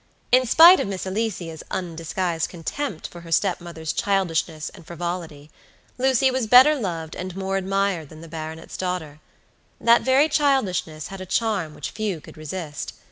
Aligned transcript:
In 0.31 0.47
spite 0.47 0.79
of 0.79 0.87
Miss 0.87 1.05
Alicia's 1.05 1.61
undisguised 1.69 2.49
contempt 2.49 3.07
for 3.09 3.21
her 3.21 3.31
step 3.31 3.61
mother's 3.61 3.93
childishness 3.93 4.69
and 4.69 4.83
frivolity, 4.83 5.51
Lucy 5.99 6.31
was 6.31 6.47
better 6.47 6.73
loved 6.73 7.15
and 7.15 7.35
more 7.35 7.55
admired 7.55 8.09
than 8.09 8.21
the 8.21 8.27
baronet's 8.27 8.77
daughter. 8.77 9.19
That 9.79 10.01
very 10.01 10.27
childishness 10.27 11.09
had 11.09 11.21
a 11.21 11.27
charm 11.27 11.75
which 11.75 11.91
few 11.91 12.19
could 12.19 12.35
resist. 12.35 12.93